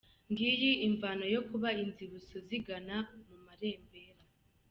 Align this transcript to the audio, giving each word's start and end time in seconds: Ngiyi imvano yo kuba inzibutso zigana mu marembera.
Ngiyi 0.31 0.71
imvano 0.87 1.25
yo 1.35 1.41
kuba 1.49 1.69
inzibutso 1.83 2.35
zigana 2.47 2.97
mu 3.27 3.35
marembera. 3.45 4.19